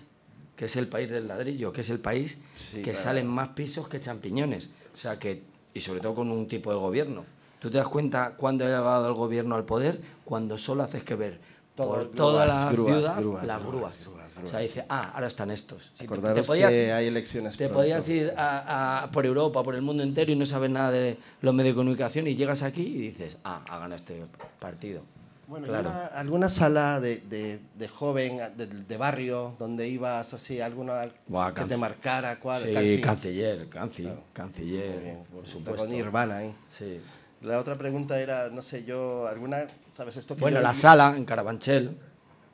[0.56, 2.98] que es el país del ladrillo, que es el país Sí, que claro.
[3.00, 4.70] salen más pisos que champiñones.
[4.94, 7.26] O sea que, y sobre todo con un tipo de gobierno.
[7.60, 10.00] ¿Tú te das cuenta cuándo ha llegado el gobierno al poder?
[10.24, 11.40] Cuando solo haces que ver
[11.76, 14.08] Todo, por grúas, toda la grúas, ciudad grúas, las grúas,
[14.44, 15.92] O sea, dice, ah, ahora están estos.
[15.96, 17.80] Si te- podías que ir- hay elecciones Te pronto.
[17.82, 21.18] podías ir a- a- por Europa, por el mundo entero y no sabes nada de
[21.42, 24.24] los medios de comunicación y llegas aquí y dices, ah, ha ganado este
[24.60, 25.02] partido.
[25.48, 25.90] Bueno, claro.
[25.90, 31.54] ¿alguna, alguna sala de, de- de joven, de, de barrio, donde ibas así, alguna Buah,
[31.54, 32.40] que te marcara?
[32.40, 32.64] ¿Cuál?
[32.64, 34.24] Sí, Canci- canciller, canci, Claro.
[34.34, 35.82] canciller, por supuesto.
[35.84, 36.56] Con Nirvana ahí.
[36.76, 37.00] Sí.
[37.42, 41.14] La otra pregunta era, no sé, yo, alguna, ¿sabes esto que Bueno, yo- la sala
[41.16, 41.96] en Carabanchel,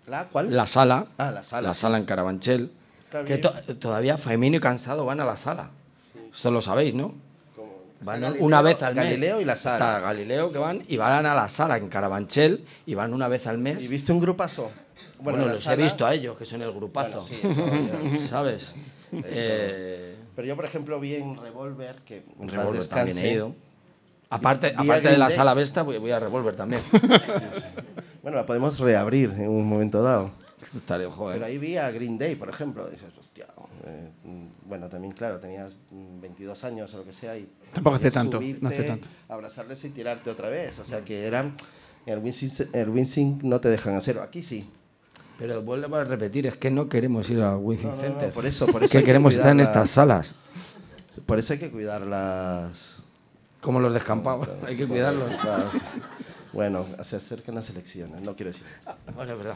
[0.08, 0.54] ¿La cuál?
[0.54, 1.69] la sala, Ah, la sala.
[1.69, 2.71] la sala en Carabanchel,
[3.25, 5.69] que to- todavía Faimino y Cansado van a la sala.
[6.34, 7.13] Esto lo sabéis, ¿no?
[8.03, 9.03] Van Galileo- una vez al mes.
[9.05, 9.75] Galileo y la sala.
[9.75, 13.47] Está Galileo que van y van a la sala en Carabanchel y van una vez
[13.47, 13.83] al mes.
[13.83, 14.71] ¿Y viste un grupazo?
[15.19, 17.19] bueno, la los he visto a ellos, que son el grupazo.
[17.21, 18.73] Bueno, sí, eso ¿Sabes?
[19.13, 23.55] Eh, Pero yo, por ejemplo, vi en Revolver, que en Revolver también he ido.
[24.29, 26.81] Aparte, aparte de la sala Vesta, voy, voy a Revolver también.
[28.21, 30.29] Bueno, la podemos reabrir en un momento dado.
[30.61, 31.37] Eso estaría, joder.
[31.37, 32.87] Pero ahí vi a Green Day, por ejemplo.
[32.87, 33.47] Dices, hostia.
[33.85, 37.37] Eh, mm, bueno, también, claro, tenías mm, 22 años o lo que sea.
[37.37, 39.07] Y Tampoco hace tanto, no subirte, hace tanto.
[39.29, 40.77] Abrazarles y tirarte otra vez.
[40.79, 41.53] O sea que eran.
[42.05, 44.23] En el Winsing, el no te dejan hacerlo.
[44.23, 44.67] Aquí sí.
[45.37, 48.33] Pero vuelvo a repetir, es que no queremos ir al Wizzing No, no, no, Center.
[48.33, 50.33] por eso, por Es eso que que queremos estar en estas salas,
[51.25, 52.97] Por eso hay que cuidar las.
[53.59, 54.49] como los descampados.
[54.67, 55.29] Hay que cuidarlos.
[55.43, 55.71] las-
[56.53, 58.21] bueno, se acercan las elecciones.
[58.21, 58.93] No quiero decir eso.
[59.15, 59.55] Bueno, es verdad.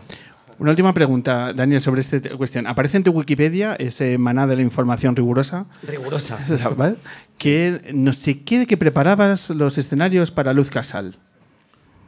[0.58, 2.67] Una última pregunta, Daniel, sobre esta cuestión.
[2.67, 6.39] Aparece en tu Wikipedia ese maná de la información rigurosa, Rigurosa.
[6.77, 6.95] ¿vale?
[7.38, 11.17] que no sé qué de que preparabas los escenarios para Luz Casal.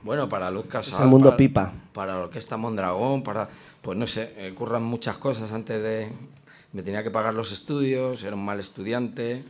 [0.04, 0.94] Bueno, para Luz Casal.
[0.94, 1.74] Es el mundo para, pipa.
[1.92, 3.50] Para la Orquesta Mondragón, para.
[3.82, 6.10] Pues no sé, eh, curran muchas cosas antes de.
[6.72, 9.44] Me tenía que pagar los estudios, era un mal estudiante.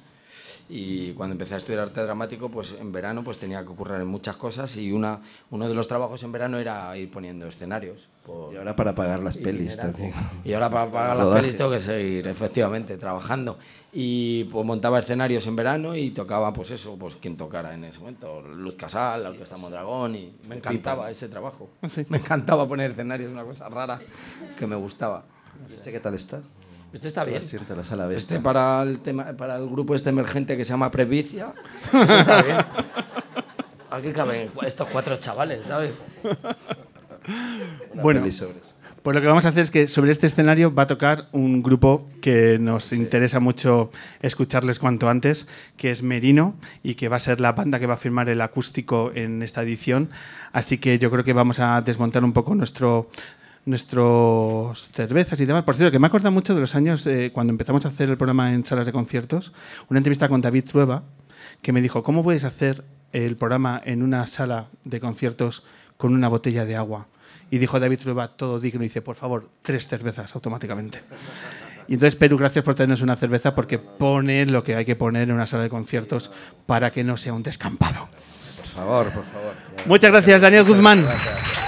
[0.69, 4.07] Y cuando empecé a estudiar arte dramático, pues en verano pues tenía que currar en
[4.07, 8.09] muchas cosas y una, uno de los trabajos en verano era ir poniendo escenarios.
[8.25, 10.11] por- Y ahora para pagar las y pelis también.
[10.43, 11.41] Y ahora para pagar las Rodajes.
[11.43, 13.57] pelis tengo que seguir, efectivamente, trabajando.
[13.93, 17.99] Y pues montaba escenarios en verano y tocaba, pues eso, pues quien tocara en ese
[17.99, 18.41] momento.
[18.41, 21.69] Luz Casal, la Orquesta Mondragón, y me encantaba ese trabajo.
[21.81, 22.05] Ah, sí.
[22.09, 24.01] Me encantaba poner escenarios, una cosa rara
[24.59, 25.23] que me gustaba.
[25.71, 26.41] ¿Y este qué tal está?
[26.93, 27.43] Este está bien.
[27.43, 28.11] Siente la sala.
[28.11, 31.53] Este para el tema, para el grupo este emergente que se llama Previcia.
[31.93, 32.57] Está bien.
[33.89, 35.93] Aquí caben estos cuatro chavales, ¿sabes?
[37.93, 38.23] Una Bueno.
[39.07, 41.63] Pues lo que vamos a hacer es que sobre este escenario va a tocar un
[41.63, 43.89] grupo que nos interesa mucho
[44.21, 45.47] escucharles cuanto antes,
[45.77, 48.41] que es Merino y que va a ser la banda que va a firmar el
[48.41, 50.09] acústico en esta edición.
[50.51, 53.09] Así que yo creo que vamos a desmontar un poco nuestro
[53.67, 55.63] nuestros cervezas y demás.
[55.63, 58.17] Por cierto, que me acuerda mucho de los años eh, cuando empezamos a hacer el
[58.17, 59.51] programa en salas de conciertos,
[59.89, 61.03] una entrevista con David Trueba,
[61.61, 65.65] que me dijo, ¿cómo puedes hacer el programa en una sala de conciertos
[65.97, 67.07] con una botella de agua?
[67.51, 71.01] Y dijo David Trueba, todo digno, y dice, por favor, tres cervezas automáticamente.
[71.89, 75.23] Y entonces, Perú, gracias por traernos una cerveza porque pone lo que hay que poner
[75.23, 76.31] en una sala de conciertos
[76.65, 78.09] para que no sea un descampado.
[78.57, 79.53] Por favor, por favor.
[79.85, 81.05] Muchas gracias, Daniel Guzmán.
[81.05, 81.66] Charo,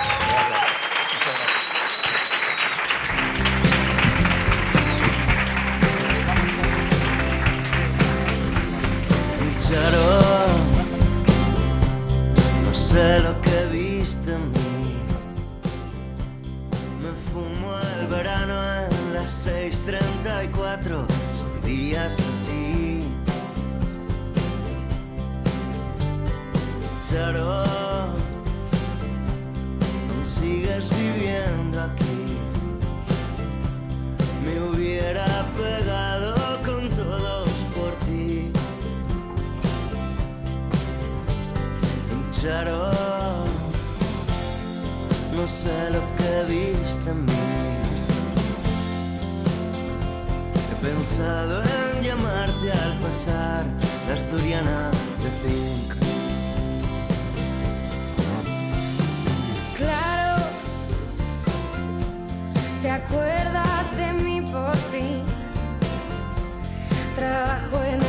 [19.59, 21.05] 36, 34
[21.37, 23.03] son días así.
[27.09, 27.65] Charo,
[30.23, 32.37] sigues viviendo aquí.
[34.45, 38.53] Me hubiera pegado con todos por ti.
[42.31, 42.91] Charo,
[45.35, 47.11] no sé lo que viste
[50.81, 53.65] pensado en llamarte al pasar,
[54.07, 55.93] la asturiana de Zinc.
[59.77, 60.43] Claro,
[62.81, 65.23] te acuerdas de mí por fin.
[67.15, 68.08] Trabajo en el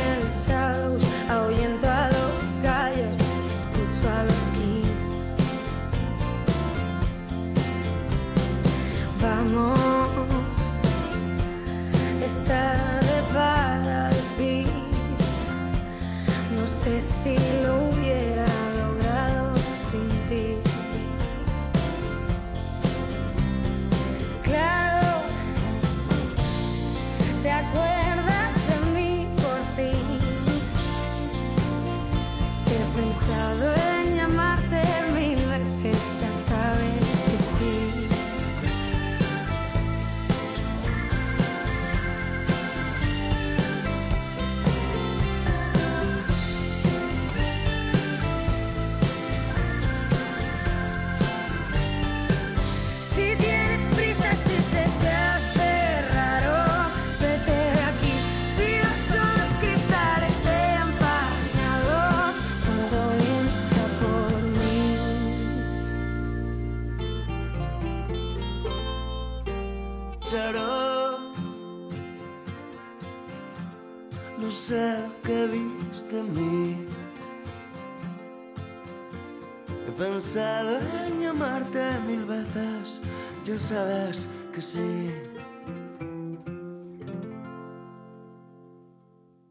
[83.71, 85.00] sabes que sí.